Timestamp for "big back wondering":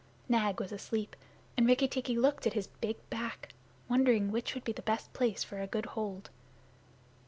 2.65-4.31